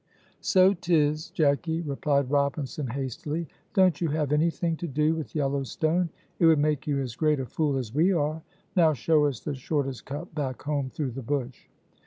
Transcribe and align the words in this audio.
"So 0.39 0.73
'tis, 0.73 1.29
Jacky," 1.29 1.81
replied 1.81 2.31
Robinson, 2.31 2.87
hastily; 2.87 3.47
"don't 3.75 4.01
you 4.01 4.07
have 4.07 4.31
anything 4.31 4.75
to 4.77 4.87
do 4.87 5.13
with 5.13 5.35
yellow 5.35 5.61
stone, 5.61 6.09
it 6.39 6.47
would 6.47 6.57
make 6.57 6.87
you 6.87 6.99
as 6.99 7.15
great 7.15 7.39
a 7.39 7.45
fool 7.45 7.77
as 7.77 7.93
we 7.93 8.11
are. 8.11 8.41
Now 8.75 8.93
show 8.93 9.25
us 9.25 9.41
the 9.41 9.53
shortest 9.53 10.05
cut 10.07 10.33
back 10.33 10.63
home 10.63 10.89
through 10.89 11.11
the 11.11 11.21
bush." 11.21 11.67